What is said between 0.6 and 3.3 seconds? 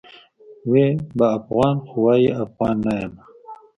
وي به افغان؛ خو وايي افغان نه یمه